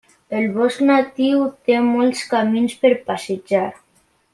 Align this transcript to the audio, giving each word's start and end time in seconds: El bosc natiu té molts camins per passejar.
El 0.37 0.45
bosc 0.55 0.81
natiu 0.87 1.45
té 1.69 1.77
molts 1.91 2.25
camins 2.35 2.77
per 2.87 2.97
passejar. 3.11 3.67